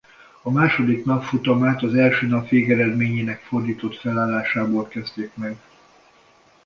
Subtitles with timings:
[0.41, 5.57] A második nap futamát az első nap végeredményének fordított felállásából kezdték meg.